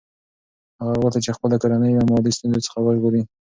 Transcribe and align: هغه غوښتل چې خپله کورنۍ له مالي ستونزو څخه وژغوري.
هغه 0.79 0.93
غوښتل 1.01 1.21
چې 1.25 1.35
خپله 1.37 1.55
کورنۍ 1.61 1.91
له 1.95 2.03
مالي 2.09 2.31
ستونزو 2.37 2.65
څخه 2.67 2.77
وژغوري. 2.81 3.21